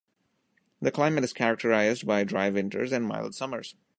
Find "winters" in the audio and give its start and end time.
2.49-2.91